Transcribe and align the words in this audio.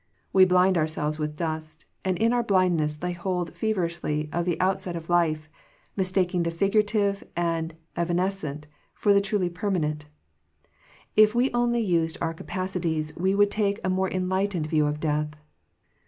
We 0.33 0.45
blind 0.45 0.79
ourselves 0.79 1.19
with 1.19 1.35
dust, 1.35 1.85
and 2.03 2.17
in 2.17 2.33
our 2.33 2.41
blindness 2.41 3.03
lay 3.03 3.11
hold 3.11 3.55
feverishly 3.55 4.29
of 4.33 4.45
the 4.47 4.59
out 4.59 4.81
side 4.81 4.95
of 4.95 5.09
life, 5.11 5.47
mistaking 5.95 6.41
the 6.41 6.49
fugitive 6.49 7.23
and 7.35 7.75
evanescent 7.95 8.65
for 8.95 9.13
the 9.13 9.21
truly 9.21 9.51
permanent 9.51 10.07
If 11.15 11.35
we 11.35 11.51
only 11.53 11.81
used 11.81 12.17
our 12.19 12.33
capacities 12.33 13.15
we 13.15 13.35
would 13.35 13.51
take 13.51 13.79
a 13.83 13.91
more 13.91 14.09
enlightened 14.09 14.65
view 14.65 14.87
of 14.87 14.99
death. 14.99 15.33